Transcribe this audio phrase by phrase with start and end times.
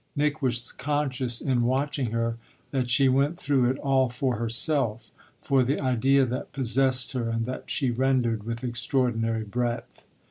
[0.15, 2.37] Nick was conscious in watching her
[2.71, 5.11] that she went through it all for herself,
[5.43, 10.03] for the idea that possessed her and that she rendered with extraordinary breadth.